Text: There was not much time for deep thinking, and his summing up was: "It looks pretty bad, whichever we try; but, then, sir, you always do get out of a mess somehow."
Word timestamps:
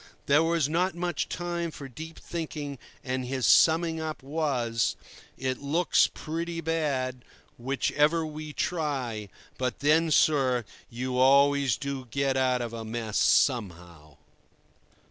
There 0.25 0.41
was 0.41 0.67
not 0.67 0.95
much 0.95 1.29
time 1.29 1.69
for 1.69 1.87
deep 1.87 2.17
thinking, 2.17 2.79
and 3.03 3.23
his 3.23 3.45
summing 3.45 3.99
up 4.01 4.23
was: 4.23 4.95
"It 5.37 5.59
looks 5.59 6.09
pretty 6.11 6.59
bad, 6.59 7.23
whichever 7.59 8.25
we 8.25 8.51
try; 8.51 9.29
but, 9.59 9.77
then, 9.81 10.09
sir, 10.09 10.65
you 10.89 11.19
always 11.19 11.77
do 11.77 12.05
get 12.09 12.35
out 12.35 12.61
of 12.63 12.73
a 12.73 12.83
mess 12.83 13.19
somehow." 13.19 14.17